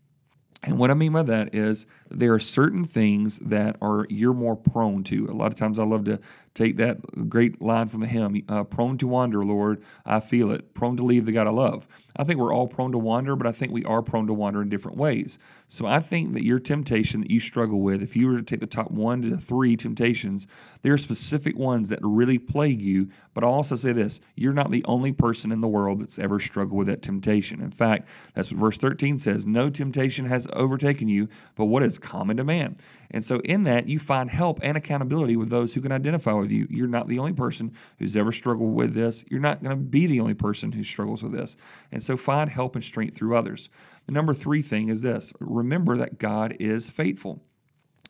And 0.63 0.79
what 0.79 0.91
I 0.91 0.95
mean 0.95 1.13
by 1.13 1.23
that 1.23 1.55
is 1.55 1.87
there 2.11 2.33
are 2.33 2.39
certain 2.39 2.85
things 2.85 3.39
that 3.41 3.77
are 3.81 4.07
you're 4.09 4.35
more 4.35 4.57
prone 4.57 5.05
to. 5.05 5.27
A 5.27 5.33
lot 5.33 5.47
of 5.47 5.55
times 5.55 5.79
I 5.79 5.85
love 5.85 6.05
to 6.05 6.19
take 6.55 6.79
that 6.79 7.29
great 7.29 7.61
line 7.61 7.87
from 7.87 8.01
the 8.01 8.07
hymn, 8.07 8.43
uh, 8.49 8.65
prone 8.65 8.97
to 8.99 9.07
wander, 9.07 9.45
Lord, 9.45 9.83
I 10.07 10.21
feel 10.21 10.51
it. 10.51 10.73
Prone 10.73 10.97
to 10.97 11.05
leave 11.05 11.27
the 11.27 11.33
God 11.33 11.47
I 11.47 11.51
love. 11.51 11.87
I 12.17 12.25
think 12.25 12.41
we're 12.41 12.55
all 12.55 12.67
prone 12.67 12.93
to 12.93 12.99
wander, 12.99 13.37
but 13.37 13.47
I 13.47 13.53
think 13.53 13.73
we 13.73 13.85
are 13.85 14.03
prone 14.03 14.27
to 14.27 14.33
wander 14.33 14.63
in 14.63 14.71
different 14.71 14.97
ways. 14.97 15.39
So 15.69 15.87
I 15.87 16.01
think 16.01 16.33
that 16.33 16.45
your 16.45 16.59
temptation 16.59 17.21
that 17.21 17.31
you 17.31 17.41
struggle 17.41 17.81
with, 17.83 18.03
if 18.03 18.17
you 18.17 18.29
were 18.29 18.37
to 18.37 18.43
take 18.43 18.61
the 18.61 18.67
top 18.67 18.91
one 18.91 19.21
to 19.23 19.37
three 19.37 19.77
temptations, 19.77 20.47
there 20.81 20.95
are 20.95 20.99
specific 20.99 21.59
ones 21.59 21.91
that 21.91 21.99
really 22.03 22.39
plague 22.39 22.81
you. 22.81 23.11
But 23.35 23.45
I'll 23.45 23.51
also 23.51 23.77
say 23.77 23.93
this 23.93 24.21
you're 24.35 24.55
not 24.55 24.71
the 24.71 24.85
only 24.87 25.13
person 25.13 25.53
in 25.53 25.61
the 25.61 25.69
world 25.69 26.01
that's 26.01 26.19
ever 26.19 26.41
struggled 26.41 26.79
with 26.79 26.87
that 26.87 27.03
temptation. 27.03 27.61
In 27.61 27.71
fact, 27.71 28.09
that's 28.35 28.51
what 28.51 28.61
verse 28.61 28.79
13 28.79 29.19
says 29.19 29.47
no 29.47 29.69
temptation 29.69 30.25
has 30.27 30.46
overtaken 30.53 31.09
you, 31.09 31.29
but 31.55 31.67
what 31.67 31.83
is 31.83 31.99
common 31.99 32.37
to 32.37 32.45
man. 32.45 32.77
And 33.11 33.25
so, 33.25 33.41
in 33.41 33.65
that, 33.65 33.87
you 33.87 33.99
find 33.99 34.31
help 34.31 34.59
and 34.63 34.77
accountability 34.77 35.37
with 35.37 35.51
those 35.51 35.75
who 35.75 35.81
can 35.81 35.93
identify 35.93 36.33
with 36.33 36.51
you. 36.51 36.67
You're 36.69 36.89
not 36.89 37.09
the 37.09 37.19
only 37.19 37.33
person 37.33 37.73
who's 37.99 38.17
ever 38.17 38.33
struggled 38.33 38.75
with 38.75 38.95
this. 38.95 39.25
You're 39.31 39.41
not 39.41 39.63
going 39.63 39.77
to 39.77 39.83
be 39.83 40.07
the 40.07 40.21
only 40.21 40.35
person 40.35 40.73
who 40.73 40.83
struggles 40.83 41.23
with 41.23 41.33
this. 41.33 41.57
And 41.93 42.03
so, 42.03 42.17
find 42.17 42.51
help 42.51 42.75
and 42.75 42.85
strength 42.85 43.17
through 43.17 43.37
others. 43.37 43.69
The 44.07 44.13
number 44.13 44.35
three 44.35 44.63
thing 44.63 44.89
is 44.89 45.03
this 45.03 45.33
remember 45.41 45.97
that 45.97 46.19
God 46.19 46.57
is 46.59 46.91
faithful. 46.91 47.43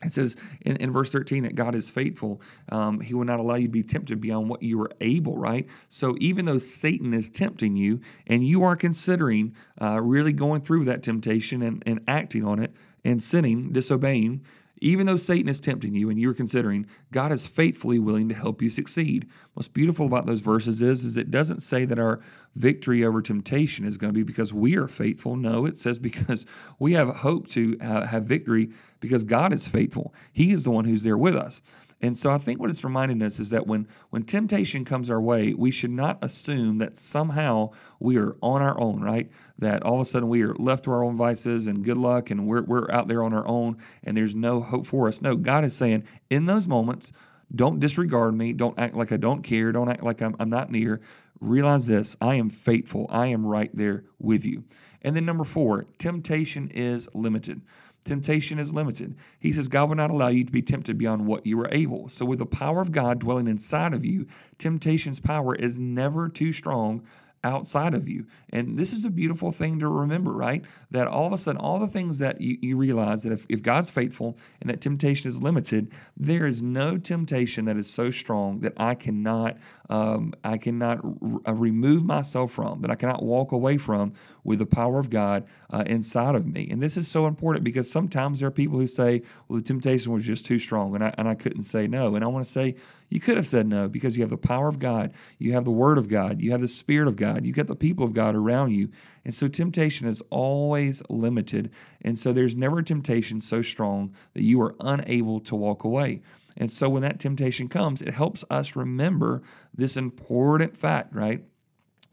It 0.03 0.13
says 0.13 0.37
in, 0.61 0.77
in 0.77 0.93
verse 0.93 1.11
13 1.11 1.45
that 1.45 1.55
God 1.55 1.75
is 1.75 1.89
faithful. 1.89 2.41
Um, 2.71 3.01
he 3.01 3.15
will 3.15 3.25
not 3.25 3.41
allow 3.41 3.55
you 3.55 3.67
to 3.67 3.73
be 3.73 3.83
tempted 3.83 4.21
beyond 4.21 4.49
what 4.49 4.63
you 4.63 4.81
are 4.83 4.91
able, 5.01 5.39
right? 5.39 5.69
So 5.89 6.17
even 6.21 6.45
though 6.45 6.59
Satan 6.59 7.15
is 7.15 7.29
tempting 7.29 7.77
you 7.77 8.01
and 8.27 8.45
you 8.47 8.63
are 8.63 8.77
considering 8.77 9.55
uh, 9.81 10.01
really 10.01 10.33
going 10.33 10.61
through 10.61 10.85
that 10.85 11.03
temptation 11.03 11.63
and, 11.63 11.83
and 11.87 12.01
acting 12.07 12.45
on 12.45 12.59
it 12.59 12.75
and 13.05 13.23
sinning, 13.23 13.73
disobeying, 13.73 14.43
even 14.81 15.07
though 15.07 15.17
Satan 15.17 15.49
is 15.49 15.61
tempting 15.61 15.95
you 15.95 16.11
and 16.11 16.21
you're 16.21 16.35
considering, 16.35 16.87
God 17.11 17.33
is 17.33 17.47
faithfully 17.47 17.99
willing 17.99 18.29
to 18.29 18.35
help 18.35 18.61
you 18.61 18.69
succeed. 18.69 19.27
What's 19.55 19.69
beautiful 19.69 20.07
about 20.07 20.27
those 20.27 20.41
verses 20.41 20.83
is, 20.83 21.05
is 21.05 21.17
it 21.17 21.31
doesn't 21.31 21.61
say 21.61 21.85
that 21.87 21.99
our 21.99 22.21
victory 22.57 23.05
over 23.05 23.23
temptation 23.23 23.85
is 23.85 23.99
going 23.99 24.13
to 24.13 24.19
be 24.19 24.25
because 24.25 24.53
we 24.53 24.77
are 24.77 24.89
faithful. 24.89 25.37
No, 25.37 25.67
it 25.67 25.79
says 25.79 25.99
because 25.99 26.47
we 26.79 26.95
have 26.95 27.17
hope 27.17 27.47
to 27.49 27.77
have 27.81 28.25
victory 28.25 28.71
because 28.99 29.23
God 29.23 29.53
is 29.53 29.69
faithful. 29.69 30.13
He 30.33 30.53
is 30.53 30.65
the 30.65 30.71
one 30.71 30.87
who's 30.87 31.05
there 31.05 31.19
with 31.19 31.37
us. 31.37 31.61
And 32.03 32.17
so 32.17 32.31
I 32.31 32.37
think 32.37 32.61
what 32.61 32.69
it's 32.69 32.85
reminding 32.85 33.23
us 33.23 33.41
is 33.41 33.51
that 33.51 33.67
when 33.67 33.89
when 34.11 34.23
temptation 34.23 34.85
comes 34.85 35.09
our 35.09 35.21
way, 35.21 35.55
we 35.55 35.71
should 35.71 35.91
not 35.91 36.19
assume 36.23 36.77
that 36.79 36.99
somehow 36.99 37.71
we 37.99 38.19
are 38.19 38.37
on 38.43 38.61
our 38.61 38.79
own, 38.79 39.01
right? 39.01 39.31
That 39.59 39.83
all 39.83 39.95
of 39.95 40.01
a 40.01 40.05
sudden 40.05 40.29
we 40.29 40.43
are 40.43 40.55
left 40.57 40.85
to 40.85 40.91
our 40.91 41.03
own 41.03 41.17
vices 41.17 41.67
and 41.67 41.83
good 41.83 41.97
luck 41.97 42.31
and 42.31 42.47
we're 42.47 42.63
we're 42.63 42.91
out 42.91 43.09
there 43.09 43.23
on 43.23 43.33
our 43.33 43.47
own 43.49 43.79
and 44.05 44.15
there's 44.15 44.35
no 44.35 44.61
hope 44.61 44.87
for 44.87 45.09
us. 45.09 45.23
No, 45.23 45.37
God 45.37 45.65
is 45.65 45.75
saying 45.75 46.05
in 46.29 46.45
those 46.45 46.69
moments, 46.69 47.13
don't 47.55 47.81
disregard 47.81 48.35
me, 48.35 48.53
don't 48.53 48.79
act 48.79 48.95
like 48.95 49.11
I 49.11 49.17
don't 49.17 49.43
care, 49.43 49.73
don't 49.73 49.89
act 49.89 50.03
like 50.03 50.21
I'm, 50.21 50.37
I'm 50.39 50.51
not 50.51 50.71
near. 50.71 51.01
Realize 51.41 51.87
this, 51.87 52.17
I 52.21 52.37
am 52.37 52.51
faithful. 52.51 53.07
I 53.11 53.27
am 53.27 53.47
right 53.47 53.71
there 53.75 54.05
with 54.19 54.45
you. 54.45 54.65
And 55.03 55.15
then 55.15 55.25
number 55.25 55.45
4, 55.45 55.87
temptation 55.99 56.71
is 56.75 57.09
limited 57.15 57.63
temptation 58.07 58.59
is 58.59 58.73
limited. 58.73 59.17
He 59.39 59.53
says, 59.53 59.69
God 59.69 59.89
will 59.89 59.97
not 59.97 60.11
allow 60.11 60.29
you 60.29 60.45
to 60.45 60.53
be 60.53 60.63
tempted 60.63 60.97
beyond 60.97 61.27
what 61.27 61.45
you 61.45 61.61
are 61.61 61.69
able. 61.71 62.09
So, 62.09 62.25
with 62.25 62.39
the 62.39 62.47
power 62.47 62.81
of 62.81 62.93
God 62.93 63.19
dwelling 63.19 63.49
inside 63.49 63.93
of 63.93 64.05
you, 64.05 64.27
temptation's 64.59 65.21
power 65.21 65.55
is 65.55 65.79
never 65.79 66.29
too 66.29 66.53
strong 66.53 67.03
outside 67.47 67.95
of 67.95 68.09
you. 68.09 68.27
And 68.51 68.79
this 68.79 68.93
is 68.93 69.05
a 69.05 69.11
beautiful 69.11 69.53
thing 69.53 69.81
to 69.81 69.89
remember, 69.89 70.33
right? 70.33 70.65
That 70.91 71.07
all 71.07 71.27
of 71.27 71.33
a 71.33 71.39
sudden, 71.39 71.61
all 71.61 71.79
the 71.79 71.87
things 71.87 72.19
that 72.19 72.41
you, 72.41 72.59
you 72.61 72.77
realize 72.77 73.23
that 73.23 73.33
if, 73.33 73.47
if 73.49 73.63
God's 73.63 73.91
faithful 73.91 74.37
and 74.61 74.69
that 74.71 74.81
temptation 74.81 75.29
is 75.29 75.43
limited, 75.43 75.91
there 76.17 76.47
is 76.47 76.63
no 76.63 76.99
temptation 76.99 77.65
that 77.67 77.77
is 77.77 77.93
so 77.93 78.11
strong 78.11 78.61
that 78.61 78.73
I 78.77 78.95
cannot 78.95 79.57
um, 79.89 80.35
I 80.43 80.59
cannot 80.59 81.05
r- 81.05 81.41
uh, 81.47 81.55
remove 81.55 82.05
myself 82.05 82.51
from, 82.53 82.81
that 82.81 82.91
I 82.91 82.95
cannot 82.97 83.23
walk 83.23 83.53
away 83.53 83.77
from 83.77 84.13
with 84.43 84.59
the 84.59 84.67
power 84.67 84.99
of 84.99 85.11
God 85.11 85.47
uh, 85.71 85.85
inside 85.87 86.35
of 86.35 86.47
me. 86.47 86.69
And 86.71 86.83
this 86.83 86.97
is 86.97 87.09
so 87.09 87.27
important 87.27 87.65
because 87.65 87.91
sometimes 87.91 88.41
there 88.41 88.49
are 88.49 88.53
people 88.53 88.79
who 88.79 88.87
say, 88.87 89.23
well, 89.49 89.59
the 89.59 89.65
temptation 89.65 90.13
was 90.13 90.25
just 90.25 90.47
too 90.47 90.59
strong 90.59 90.95
and 90.95 91.05
I, 91.05 91.15
and 91.19 91.29
I 91.29 91.35
couldn't 91.35 91.63
say 91.63 91.87
no. 91.87 92.15
And 92.15 92.25
I 92.25 92.29
want 92.29 92.45
to 92.45 92.51
say, 92.51 92.77
you 93.09 93.21
could 93.21 93.37
have 93.37 93.47
said 93.47 93.67
no 93.67 93.89
because 93.89 94.17
you 94.17 94.23
have 94.23 94.31
the 94.31 94.37
power 94.37 94.69
of 94.69 94.79
God, 94.79 95.13
you 95.39 95.53
have 95.53 95.65
the 95.65 95.71
Word 95.71 95.99
of 95.99 96.09
God, 96.09 96.41
you 96.41 96.51
have 96.51 96.61
the 96.61 96.69
Spirit 96.69 97.09
of 97.09 97.17
God, 97.17 97.36
you 97.45 97.53
get 97.53 97.67
the 97.67 97.77
people 97.77 98.05
of 98.05 98.13
God 98.13 98.35
around 98.35 98.73
you. 98.73 98.91
And 99.25 99.35
so 99.35 99.49
temptation 99.49 100.07
is 100.07 100.23
always 100.31 101.03
limited. 101.09 101.71
And 102.03 102.17
so 102.17 102.33
there's 102.33 102.57
never 102.57 102.79
a 102.79 102.85
temptation 102.85 103.41
so 103.41 103.63
strong 103.63 104.15
that 104.35 104.43
you 104.43 104.61
are 104.63 104.75
unable 104.81 105.41
to 105.41 105.57
walk 105.57 105.85
away. 105.85 106.23
And 106.57 106.71
so 106.71 106.89
when 106.89 107.03
that 107.03 107.21
temptation 107.21 107.69
comes, 107.69 108.01
it 108.01 108.15
helps 108.15 108.45
us 108.51 108.77
remember 108.77 109.43
this 109.75 109.97
important 109.97 110.77
fact, 110.77 111.15
right? 111.15 111.45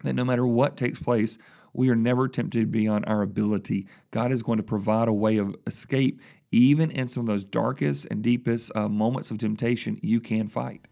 That 0.03 0.13
no 0.13 0.25
matter 0.25 0.45
what 0.45 0.75
takes 0.75 0.99
place, 0.99 1.37
we 1.71 1.89
are 1.89 1.95
never 1.95 2.27
tempted 2.27 2.71
beyond 2.71 3.05
our 3.07 3.21
ability. 3.21 3.87
God 4.11 4.31
is 4.31 4.43
going 4.43 4.57
to 4.57 4.63
provide 4.63 5.07
a 5.07 5.13
way 5.13 5.37
of 5.37 5.55
escape 5.65 6.21
even 6.53 6.91
in 6.91 7.07
some 7.07 7.21
of 7.21 7.27
those 7.27 7.43
darkest 7.43 8.05
and 8.11 8.21
deepest 8.21 8.71
uh, 8.75 8.87
moments 8.87 9.31
of 9.31 9.39
temptation, 9.39 9.99
you 10.03 10.21
can 10.21 10.47
fight. 10.47 10.85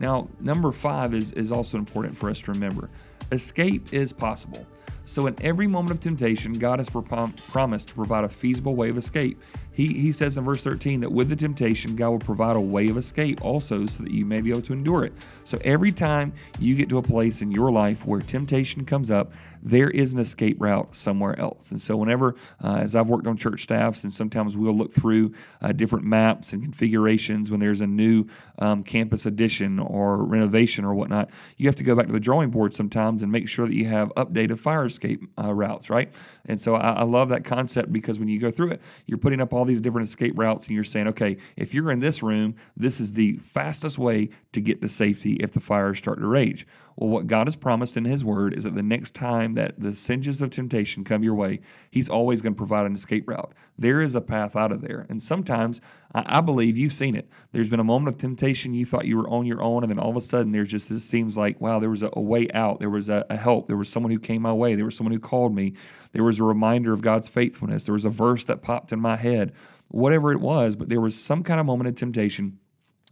Now, 0.00 0.28
number 0.40 0.72
five 0.72 1.14
is, 1.14 1.32
is 1.34 1.52
also 1.52 1.78
important 1.78 2.16
for 2.16 2.28
us 2.28 2.40
to 2.40 2.52
remember 2.52 2.90
escape 3.30 3.92
is 3.92 4.12
possible. 4.12 4.66
So, 5.04 5.26
in 5.26 5.36
every 5.40 5.66
moment 5.66 5.92
of 5.92 6.00
temptation, 6.00 6.54
God 6.54 6.78
has 6.78 6.90
promised 6.90 7.88
to 7.88 7.94
provide 7.94 8.24
a 8.24 8.28
feasible 8.28 8.74
way 8.74 8.90
of 8.90 8.96
escape. 8.96 9.40
He, 9.72 9.88
he 9.94 10.12
says 10.12 10.36
in 10.36 10.44
verse 10.44 10.62
13 10.62 11.00
that 11.00 11.12
with 11.12 11.28
the 11.28 11.36
temptation, 11.36 11.96
God 11.96 12.10
will 12.10 12.18
provide 12.18 12.56
a 12.56 12.60
way 12.60 12.88
of 12.88 12.96
escape 12.96 13.42
also 13.44 13.86
so 13.86 14.02
that 14.02 14.12
you 14.12 14.24
may 14.24 14.40
be 14.40 14.50
able 14.50 14.62
to 14.62 14.72
endure 14.72 15.04
it. 15.04 15.12
So, 15.44 15.58
every 15.64 15.92
time 15.92 16.32
you 16.58 16.76
get 16.76 16.88
to 16.90 16.98
a 16.98 17.02
place 17.02 17.42
in 17.42 17.50
your 17.50 17.70
life 17.70 18.06
where 18.06 18.20
temptation 18.20 18.84
comes 18.84 19.10
up, 19.10 19.32
there 19.62 19.90
is 19.90 20.12
an 20.12 20.20
escape 20.20 20.56
route 20.60 20.94
somewhere 20.94 21.38
else. 21.38 21.70
And 21.70 21.80
so, 21.80 21.96
whenever, 21.96 22.34
uh, 22.62 22.76
as 22.76 22.96
I've 22.96 23.08
worked 23.08 23.26
on 23.26 23.36
church 23.36 23.62
staffs, 23.62 24.04
and 24.04 24.12
sometimes 24.12 24.56
we'll 24.56 24.76
look 24.76 24.92
through 24.92 25.34
uh, 25.60 25.72
different 25.72 26.04
maps 26.04 26.52
and 26.52 26.62
configurations 26.62 27.50
when 27.50 27.60
there's 27.60 27.80
a 27.80 27.86
new 27.86 28.26
um, 28.58 28.82
campus 28.82 29.26
addition 29.26 29.78
or 29.78 30.18
renovation 30.24 30.84
or 30.84 30.94
whatnot, 30.94 31.30
you 31.56 31.66
have 31.66 31.76
to 31.76 31.84
go 31.84 31.94
back 31.94 32.06
to 32.06 32.12
the 32.12 32.20
drawing 32.20 32.50
board 32.50 32.74
sometimes 32.74 33.22
and 33.22 33.32
make 33.32 33.48
sure 33.48 33.66
that 33.66 33.74
you 33.74 33.86
have 33.86 34.10
updated 34.14 34.58
fire 34.58 34.84
escape 34.84 35.22
uh, 35.38 35.52
routes, 35.52 35.90
right? 35.90 36.12
And 36.46 36.60
so 36.60 36.74
I, 36.74 36.90
I, 36.90 37.02
love 37.04 37.28
that 37.30 37.44
concept 37.44 37.92
because 37.92 38.18
when 38.18 38.28
you 38.28 38.38
go 38.38 38.50
through 38.50 38.72
it, 38.72 38.82
you're 39.06 39.18
putting 39.18 39.40
up 39.40 39.52
all 39.52 39.59
these 39.64 39.80
different 39.80 40.08
escape 40.08 40.38
routes 40.38 40.66
and 40.66 40.74
you're 40.74 40.84
saying, 40.84 41.08
okay, 41.08 41.36
if 41.56 41.74
you're 41.74 41.90
in 41.90 42.00
this 42.00 42.22
room, 42.22 42.54
this 42.76 43.00
is 43.00 43.12
the 43.12 43.36
fastest 43.38 43.98
way 43.98 44.28
to 44.52 44.60
get 44.60 44.80
to 44.82 44.88
safety 44.88 45.34
if 45.34 45.52
the 45.52 45.60
fires 45.60 45.98
start 45.98 46.20
to 46.20 46.26
rage. 46.26 46.66
Well, 46.96 47.08
what 47.08 47.26
God 47.26 47.46
has 47.46 47.56
promised 47.56 47.96
in 47.96 48.04
His 48.04 48.24
Word 48.24 48.52
is 48.52 48.64
that 48.64 48.74
the 48.74 48.82
next 48.82 49.14
time 49.14 49.54
that 49.54 49.80
the 49.80 49.94
singes 49.94 50.42
of 50.42 50.50
temptation 50.50 51.04
come 51.04 51.22
your 51.22 51.34
way, 51.34 51.60
He's 51.90 52.08
always 52.08 52.42
going 52.42 52.54
to 52.54 52.58
provide 52.58 52.86
an 52.86 52.94
escape 52.94 53.28
route. 53.28 53.54
There 53.78 54.00
is 54.00 54.14
a 54.14 54.20
path 54.20 54.54
out 54.54 54.72
of 54.72 54.82
there. 54.82 55.06
And 55.08 55.22
sometimes 55.22 55.80
I, 56.12 56.40
believe 56.40 56.76
you've 56.76 56.92
seen 56.92 57.14
it. 57.14 57.28
There's 57.52 57.70
been 57.70 57.78
a 57.78 57.84
moment 57.84 58.14
of 58.14 58.20
temptation, 58.20 58.74
you 58.74 58.84
thought 58.84 59.04
you 59.04 59.16
were 59.16 59.28
on 59.28 59.46
your 59.46 59.62
own, 59.62 59.84
and 59.84 59.90
then 59.90 59.98
all 59.98 60.10
of 60.10 60.16
a 60.16 60.20
sudden 60.20 60.50
there's 60.50 60.70
just 60.70 60.88
this 60.88 61.04
seems 61.04 61.38
like, 61.38 61.60
wow, 61.60 61.78
there 61.78 61.90
was 61.90 62.02
a, 62.02 62.10
a 62.14 62.20
way 62.20 62.48
out. 62.52 62.80
There 62.80 62.90
was 62.90 63.08
a, 63.08 63.24
a 63.30 63.36
help. 63.36 63.68
There 63.68 63.76
was 63.76 63.88
someone 63.88 64.10
who 64.10 64.18
came 64.18 64.42
my 64.42 64.52
way. 64.52 64.74
There 64.74 64.84
was 64.84 64.96
someone 64.96 65.12
who 65.12 65.20
called 65.20 65.54
me. 65.54 65.74
There 66.12 66.24
was 66.24 66.40
a 66.40 66.44
reminder 66.44 66.92
of 66.92 67.00
God's 67.00 67.28
faithfulness. 67.28 67.84
There 67.84 67.92
was 67.92 68.04
a 68.04 68.10
verse 68.10 68.44
that 68.46 68.60
popped 68.60 68.92
in 68.92 69.00
my 69.00 69.16
head, 69.16 69.52
whatever 69.90 70.32
it 70.32 70.40
was, 70.40 70.74
but 70.74 70.88
there 70.88 71.00
was 71.00 71.20
some 71.20 71.44
kind 71.44 71.60
of 71.60 71.66
moment 71.66 71.88
of 71.88 71.94
temptation 71.94 72.58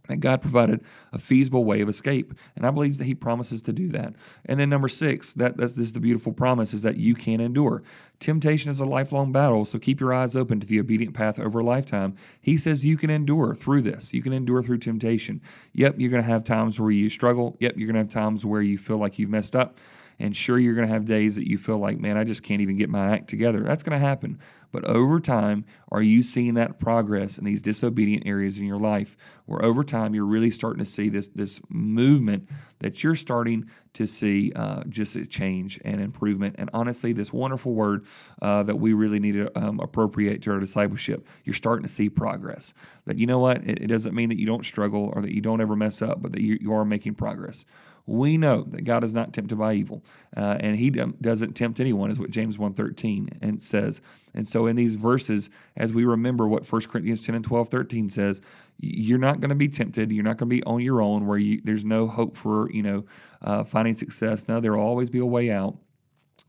that 0.09 0.17
God 0.17 0.41
provided 0.41 0.83
a 1.13 1.19
feasible 1.19 1.63
way 1.63 1.79
of 1.79 1.87
escape. 1.87 2.33
And 2.55 2.65
I 2.65 2.71
believe 2.71 2.97
that 2.97 3.05
He 3.05 3.15
promises 3.15 3.61
to 3.63 3.73
do 3.73 3.87
that. 3.89 4.13
And 4.45 4.59
then 4.59 4.69
number 4.69 4.89
six, 4.89 5.33
that, 5.33 5.55
that's 5.55 5.73
this 5.73 5.85
is 5.85 5.93
the 5.93 5.99
beautiful 5.99 6.33
promise 6.33 6.73
is 6.73 6.81
that 6.81 6.97
you 6.97 7.15
can 7.15 7.39
endure. 7.39 7.83
Temptation 8.19 8.69
is 8.69 8.81
a 8.81 8.85
lifelong 8.85 9.31
battle, 9.31 9.63
so 9.63 9.79
keep 9.79 10.01
your 10.01 10.13
eyes 10.13 10.35
open 10.35 10.59
to 10.59 10.67
the 10.67 10.79
obedient 10.79 11.13
path 11.13 11.39
over 11.39 11.59
a 11.59 11.63
lifetime. 11.63 12.15
He 12.41 12.57
says 12.57 12.85
you 12.85 12.97
can 12.97 13.09
endure 13.09 13.55
through 13.55 13.83
this. 13.83 14.13
You 14.13 14.21
can 14.21 14.33
endure 14.33 14.61
through 14.61 14.79
temptation. 14.79 15.41
Yep, 15.73 15.95
you're 15.97 16.11
going 16.11 16.23
to 16.23 16.29
have 16.29 16.43
times 16.43 16.79
where 16.79 16.91
you 16.91 17.09
struggle. 17.09 17.55
Yep, 17.59 17.75
you're 17.77 17.87
going 17.87 17.93
to 17.93 17.99
have 17.99 18.09
times 18.09 18.45
where 18.45 18.61
you 18.61 18.77
feel 18.77 18.97
like 18.97 19.19
you've 19.19 19.29
messed 19.29 19.55
up. 19.55 19.77
And 20.19 20.35
sure, 20.35 20.59
you're 20.59 20.75
going 20.75 20.87
to 20.87 20.93
have 20.93 21.05
days 21.05 21.37
that 21.37 21.49
you 21.49 21.57
feel 21.57 21.77
like, 21.77 21.97
man, 21.97 22.17
I 22.17 22.25
just 22.25 22.43
can't 22.43 22.61
even 22.61 22.77
get 22.77 22.89
my 22.89 23.11
act 23.11 23.29
together. 23.29 23.61
That's 23.61 23.83
going 23.83 23.97
to 23.97 24.05
happen. 24.05 24.39
But 24.71 24.85
over 24.85 25.19
time, 25.19 25.65
are 25.91 26.01
you 26.01 26.21
seeing 26.21 26.53
that 26.55 26.77
progress 26.77 27.37
in 27.37 27.45
these 27.45 27.61
disobedient 27.61 28.27
areas 28.27 28.59
in 28.59 28.65
your 28.65 28.77
life? 28.77 29.17
Where 29.45 29.63
over 29.63 29.83
time, 29.83 30.13
you're 30.13 30.25
really 30.25 30.51
starting 30.51 30.79
to 30.79 30.89
see 30.89 31.09
this, 31.09 31.29
this 31.29 31.61
movement 31.69 32.47
that 32.79 33.03
you're 33.03 33.15
starting 33.15 33.69
to 33.93 34.05
see 34.05 34.51
uh, 34.55 34.83
just 34.87 35.15
a 35.15 35.25
change 35.25 35.79
and 35.83 35.99
improvement. 35.99 36.55
And 36.59 36.69
honestly, 36.73 37.13
this 37.13 37.33
wonderful 37.33 37.73
word 37.73 38.05
uh, 38.41 38.63
that 38.63 38.75
we 38.75 38.93
really 38.93 39.19
need 39.19 39.33
to 39.33 39.59
um, 39.59 39.79
appropriate 39.79 40.41
to 40.43 40.51
our 40.51 40.59
discipleship, 40.59 41.25
you're 41.45 41.55
starting 41.55 41.83
to 41.83 41.89
see 41.89 42.09
progress. 42.09 42.73
That 43.05 43.17
you 43.17 43.25
know 43.25 43.39
what? 43.39 43.57
It, 43.63 43.81
it, 43.81 43.87
doesn't 43.87 44.13
mean 44.13 44.29
that 44.29 44.37
you 44.37 44.45
don't 44.45 44.65
struggle 44.65 45.11
or 45.15 45.21
that 45.23 45.33
you 45.33 45.41
don't 45.41 45.61
ever 45.61 45.75
mess 45.75 46.01
up, 46.01 46.21
but 46.21 46.33
that 46.33 46.41
you, 46.41 46.57
you 46.61 46.73
are 46.73 46.85
making 46.85 47.15
progress 47.15 47.65
we 48.09 48.37
know 48.37 48.63
that 48.63 48.83
God 48.83 49.03
is 49.03 49.13
not 49.13 49.33
tempted 49.33 49.57
by 49.57 49.73
evil, 49.73 50.03
uh, 50.35 50.57
and 50.59 50.77
He 50.77 50.89
doesn't 50.89 51.53
tempt 51.53 51.79
anyone, 51.79 52.11
is 52.11 52.19
what 52.19 52.31
James 52.31 52.57
1.13 52.57 53.37
and 53.41 53.61
says. 53.61 54.01
And 54.33 54.47
so 54.47 54.65
in 54.65 54.75
these 54.75 54.95
verses, 54.95 55.49
as 55.75 55.93
we 55.93 56.05
remember 56.05 56.47
what 56.47 56.69
1 56.69 56.81
Corinthians 56.83 57.25
10 57.25 57.35
and 57.35 57.45
12, 57.45 57.69
13 57.69 58.09
says, 58.09 58.41
you're 58.81 59.19
not 59.19 59.41
going 59.41 59.49
to 59.49 59.55
be 59.55 59.67
tempted. 59.67 60.11
You're 60.11 60.23
not 60.23 60.37
going 60.37 60.49
to 60.49 60.55
be 60.55 60.63
on 60.63 60.81
your 60.81 61.01
own 61.01 61.27
where 61.27 61.37
you, 61.37 61.61
there's 61.63 61.83
no 61.83 62.07
hope 62.07 62.37
for, 62.37 62.71
you 62.71 62.81
know, 62.81 63.05
uh, 63.41 63.63
finding 63.63 63.93
success. 63.93 64.47
No, 64.47 64.59
there 64.59 64.73
will 64.73 64.79
always 64.79 65.09
be 65.09 65.19
a 65.19 65.25
way 65.25 65.51
out. 65.51 65.77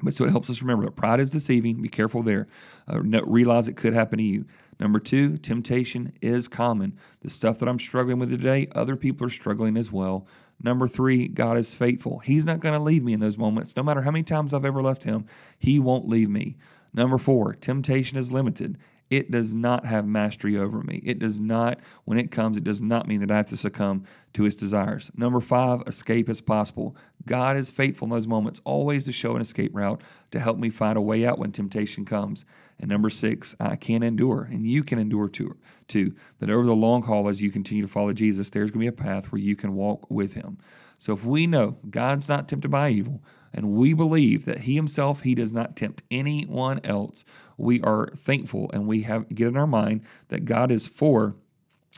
But 0.03 0.15
so 0.15 0.25
it 0.25 0.31
helps 0.31 0.49
us 0.49 0.63
remember 0.63 0.85
that 0.87 0.97
pride 0.97 1.21
is 1.21 1.31
deceiving. 1.31 1.83
Be 1.83 1.89
careful 1.89 2.23
there. 2.23 2.47
Uh, 2.91 3.03
realize 3.03 3.69
it 3.69 3.77
could 3.77 3.93
happen 3.93 4.19
to 4.19 4.25
you. 4.25 4.47
Number 4.79 4.99
two, 4.99 5.37
temptation 5.37 6.15
is 6.23 6.49
common. 6.49 6.97
The 7.21 7.29
stuff 7.29 7.59
that 7.59 7.69
I'm 7.69 7.79
struggling 7.79 8.19
with 8.19 8.31
today, 8.31 8.69
other 8.75 8.97
people 8.97 9.27
are 9.27 9.31
struggling 9.31 9.77
as 9.77 9.93
well. 9.93 10.27
Number 10.63 10.87
three, 10.87 11.29
God 11.29 11.57
is 11.57 11.75
faithful. 11.75 12.19
He's 12.19 12.45
not 12.45 12.61
going 12.61 12.75
to 12.75 12.81
leave 12.81 13.03
me 13.03 13.13
in 13.13 13.21
those 13.21 13.39
moments. 13.39 13.77
No 13.77 13.83
matter 13.83 14.03
how 14.03 14.11
many 14.11 14.23
times 14.23 14.53
I've 14.53 14.65
ever 14.65 14.83
left 14.83 15.05
Him, 15.05 15.25
He 15.59 15.79
won't 15.79 16.09
leave 16.09 16.29
me. 16.29 16.57
Number 16.93 17.19
four, 17.19 17.55
temptation 17.55 18.19
is 18.19 18.33
limited. 18.33 18.79
It 19.11 19.33
does 19.33 19.53
not 19.53 19.87
have 19.87 20.07
mastery 20.07 20.57
over 20.57 20.83
me. 20.83 21.03
It 21.05 21.19
does 21.19 21.41
not, 21.41 21.81
when 22.05 22.17
it 22.17 22.31
comes, 22.31 22.57
it 22.57 22.63
does 22.65 22.81
not 22.81 23.09
mean 23.09 23.21
that 23.21 23.31
I 23.31 23.37
have 23.37 23.47
to 23.47 23.57
succumb 23.57 24.05
to 24.35 24.47
its 24.47 24.55
desires. 24.55 25.11
Number 25.17 25.41
five, 25.41 25.83
escape 25.87 26.29
as 26.29 26.41
possible. 26.41 26.97
God 27.27 27.57
is 27.57 27.73
faithful 27.73 28.07
in 28.07 28.11
those 28.11 28.29
moments, 28.29 28.61
always 28.65 29.05
to 29.07 29.13
show 29.13 29.35
an 29.35 29.43
escape 29.43 29.73
route 29.75 30.01
to 30.31 30.39
help 30.39 30.59
me 30.59 30.71
find 30.71 30.97
a 30.97 31.03
way 31.03 31.27
out 31.27 31.41
when 31.41 31.51
temptation 31.51 32.05
comes. 32.05 32.45
And 32.79 32.89
number 32.89 33.11
six, 33.11 33.57
I 33.59 33.75
can 33.75 34.05
endure, 34.05 34.49
and 34.51 34.65
you 34.65 34.85
can 34.85 35.01
endure 35.01 35.29
too. 35.29 35.57
too. 35.89 36.15
That 36.39 36.49
over 36.49 36.65
the 36.65 36.75
long 36.75 37.03
haul, 37.03 37.29
as 37.29 37.43
you 37.43 37.51
continue 37.51 37.83
to 37.83 37.89
follow 37.89 38.13
Jesus, 38.13 38.49
there's 38.49 38.71
going 38.71 38.87
to 38.87 38.93
be 38.93 39.03
a 39.03 39.05
path 39.05 39.33
where 39.33 39.41
you 39.41 39.57
can 39.57 39.75
walk 39.75 40.09
with 40.09 40.35
Him. 40.35 40.57
So 40.97 41.13
if 41.13 41.25
we 41.25 41.47
know 41.47 41.79
God's 41.91 42.29
not 42.29 42.49
tempted 42.49 42.71
by 42.71 42.91
evil, 42.91 43.23
and 43.53 43.73
we 43.73 43.93
believe 43.95 44.45
that 44.45 44.63
He 44.63 44.77
Himself, 44.77 45.23
He 45.23 45.35
does 45.35 45.53
not 45.53 45.77
tempt 45.77 46.03
anyone 46.11 46.81
else, 46.85 47.25
we 47.57 47.81
are 47.83 48.09
thankful 48.17 48.71
and 48.73 48.87
we 48.87 49.03
have 49.03 49.29
get 49.35 49.49
in 49.49 49.57
our 49.57 49.67
mind 49.67 50.03
that 50.29 50.45
God 50.45 50.71
is 50.71 50.89
for 50.89 51.37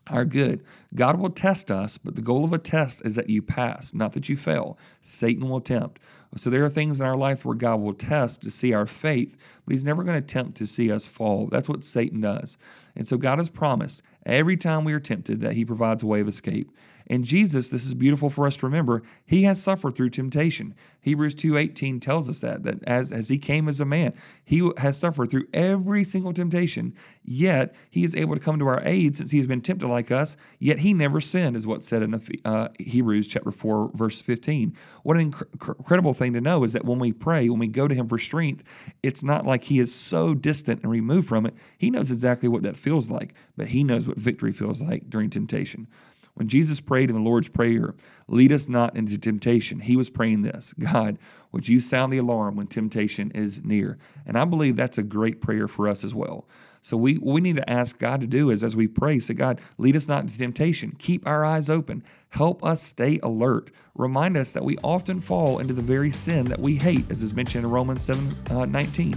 our 0.09 0.25
good. 0.25 0.64
God 0.94 1.18
will 1.18 1.30
test 1.30 1.71
us, 1.71 1.97
but 1.99 2.16
the 2.16 2.23
goal 2.23 2.44
of 2.44 2.52
a 2.52 2.59
test 2.59 3.04
is 3.04 3.14
that 3.14 3.30
you 3.30 3.40
pass, 3.40 3.94
not 3.94 4.12
that 4.12 4.28
you 4.28 4.37
fail. 4.37 4.76
Satan 5.00 5.49
will 5.49 5.61
tempt. 5.61 6.00
So 6.37 6.49
there 6.49 6.64
are 6.64 6.71
things 6.71 7.00
in 7.00 7.06
our 7.06 7.16
life 7.16 7.44
where 7.44 7.54
God 7.54 7.80
will 7.80 7.92
test 7.92 8.40
to 8.42 8.50
see 8.50 8.73
our 8.73 8.87
faith, 8.87 9.37
but 9.64 9.73
He's 9.73 9.85
never 9.85 10.02
going 10.02 10.21
to 10.21 10.26
tempt 10.26 10.56
to 10.56 10.66
see 10.66 10.90
us 10.90 11.06
fall. 11.06 11.47
That's 11.47 11.68
what 11.68 11.85
Satan 11.85 12.23
does. 12.23 12.56
And 12.97 13.06
so 13.06 13.16
God 13.18 13.38
has 13.38 13.50
promised 13.50 14.02
every 14.25 14.56
time 14.56 14.85
we 14.85 14.94
are 14.94 15.00
tempted 15.00 15.40
that 15.40 15.54
He 15.54 15.64
provides 15.64 16.02
a 16.02 16.06
way 16.06 16.21
of 16.21 16.28
escape. 16.28 16.71
And 17.12 17.26
Jesus, 17.26 17.69
this 17.69 17.85
is 17.85 17.92
beautiful 17.92 18.31
for 18.31 18.47
us 18.47 18.57
to 18.57 18.66
remember, 18.66 19.02
he 19.26 19.42
has 19.42 19.62
suffered 19.62 19.95
through 19.95 20.09
temptation. 20.09 20.75
Hebrews 21.02 21.35
2:18 21.35 22.00
tells 22.00 22.26
us 22.26 22.40
that 22.40 22.62
that 22.62 22.83
as 22.85 23.12
as 23.12 23.28
he 23.28 23.37
came 23.37 23.69
as 23.69 23.81
a 23.81 23.85
man, 23.85 24.14
he 24.42 24.71
has 24.78 24.97
suffered 24.97 25.31
through 25.31 25.47
every 25.52 26.04
single 26.04 26.33
temptation, 26.33 26.95
yet 27.23 27.75
he 27.90 28.02
is 28.02 28.14
able 28.14 28.35
to 28.35 28.40
come 28.40 28.59
to 28.59 28.66
our 28.66 28.81
aid 28.83 29.14
since 29.14 29.31
he 29.31 29.37
has 29.37 29.47
been 29.47 29.61
tempted 29.61 29.88
like 29.88 30.11
us, 30.11 30.38
yet 30.59 30.78
he 30.78 30.95
never 30.95 31.21
sinned 31.21 31.54
is 31.54 31.66
what's 31.66 31.87
said 31.87 32.02
in 32.02 32.19
uh, 32.47 32.69
Hebrews 32.78 33.26
chapter 33.26 33.50
4 33.50 33.90
verse 33.92 34.23
15. 34.23 34.75
What 35.02 35.19
an 35.19 35.33
inc- 35.33 35.78
incredible 35.78 36.14
thing 36.14 36.33
to 36.33 36.40
know 36.40 36.64
is 36.64 36.73
that 36.73 36.87
when 36.87 36.99
we 36.99 37.12
pray, 37.12 37.47
when 37.50 37.59
we 37.59 37.69
go 37.69 37.88
to 37.88 37.95
him 37.95 38.09
for 38.09 38.16
strength, 38.16 38.64
it's 39.02 39.23
not 39.23 39.45
like 39.45 39.64
he 39.64 39.81
is 39.81 39.95
so 39.95 40.35
distant 40.35 40.81
and 40.83 40.90
removed 40.90 41.28
from 41.28 41.45
it. 41.45 41.54
He 41.76 41.90
knows 41.90 42.11
exactly 42.11 42.49
what 42.49 42.62
that 42.62 42.78
feels 42.78 43.11
like, 43.11 43.35
but 43.54 43.69
he 43.69 43.85
knows 43.85 44.09
what 44.09 44.16
victory 44.16 44.52
feels 44.52 44.81
like 44.81 45.11
during 45.11 45.28
temptation. 45.28 45.88
When 46.35 46.49
Jesus 46.49 46.81
prayed 46.81 47.11
in 47.11 47.17
the 47.17 47.23
Lord's 47.23 47.49
Prayer, 47.49 47.95
lead 48.27 48.53
us 48.53 48.69
not 48.69 48.97
into 48.97 49.19
temptation, 49.19 49.81
he 49.81 49.97
was 49.97 50.11
praying 50.11 50.43
this 50.43 50.73
God, 50.79 51.19
would 51.51 51.69
you 51.69 51.81
sound 51.81 52.12
the 52.12 52.19
alarm 52.19 52.57
when 52.57 52.67
temptation 52.67 53.31
is 53.33 53.62
near? 53.65 53.99
And 54.27 54.39
I 54.39 54.45
believe 54.45 54.77
that's 54.77 54.99
a 54.99 55.03
great 55.03 55.41
prayer 55.41 55.69
for 55.69 55.89
us 55.89 56.05
as 56.05 56.15
well. 56.15 56.47
So 56.85 56.97
we 56.97 57.17
we 57.19 57.41
need 57.41 57.57
to 57.57 57.71
ask 57.71 57.99
God 57.99 58.21
to 58.23 58.27
do 58.27 58.51
is 58.51 58.65
as 58.65 58.75
we 58.75 58.89
pray, 58.89 59.21
say, 59.21 59.35
God, 59.35 59.61
lead 59.79 59.95
us 59.95 60.09
not 60.09 60.23
into 60.23 60.37
temptation. 60.37 60.93
Keep 60.99 61.27
our 61.27 61.45
eyes 61.45 61.71
open. 61.71 62.03
Help 62.31 62.65
us 62.65 62.83
stay 62.83 63.21
alert. 63.23 63.71
Remind 63.95 64.37
us 64.37 64.53
that 64.53 64.65
we 64.65 64.77
often 64.83 65.21
fall 65.21 65.61
into 65.61 65.75
the 65.75 65.83
very 65.83 66.11
sin 66.11 66.47
that 66.47 66.59
we 66.59 66.77
hate, 66.77 67.09
as 67.09 67.23
is 67.23 67.35
mentioned 67.35 67.65
in 67.65 67.71
Romans 67.71 68.03
7 68.03 68.35
uh, 68.51 68.67
19. 68.67 69.17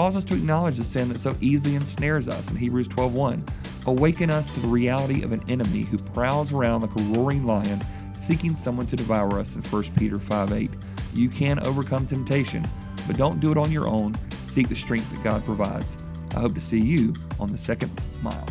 Cause 0.00 0.16
us 0.16 0.24
to 0.24 0.34
acknowledge 0.34 0.78
the 0.78 0.84
sin 0.84 1.10
that 1.10 1.20
so 1.20 1.36
easily 1.42 1.76
ensnares 1.76 2.26
us 2.26 2.50
in 2.50 2.56
Hebrews 2.56 2.88
12:1. 2.88 3.44
Awaken 3.84 4.30
us 4.30 4.48
to 4.54 4.60
the 4.60 4.66
reality 4.66 5.22
of 5.22 5.32
an 5.32 5.42
enemy 5.46 5.82
who 5.82 5.98
prowls 5.98 6.54
around 6.54 6.80
like 6.80 6.96
a 6.96 7.02
roaring 7.12 7.44
lion, 7.44 7.84
seeking 8.14 8.54
someone 8.54 8.86
to 8.86 8.96
devour 8.96 9.38
us 9.38 9.56
in 9.56 9.62
1 9.62 9.94
Peter 9.96 10.18
5:8. 10.18 10.70
You 11.12 11.28
can 11.28 11.58
overcome 11.66 12.06
temptation, 12.06 12.66
but 13.06 13.18
don't 13.18 13.40
do 13.40 13.52
it 13.52 13.58
on 13.58 13.70
your 13.70 13.86
own. 13.86 14.16
Seek 14.40 14.70
the 14.70 14.74
strength 14.74 15.10
that 15.10 15.22
God 15.22 15.44
provides. 15.44 15.98
I 16.34 16.40
hope 16.40 16.54
to 16.54 16.62
see 16.62 16.80
you 16.80 17.12
on 17.38 17.52
the 17.52 17.58
second 17.58 17.90
mile. 18.22 18.48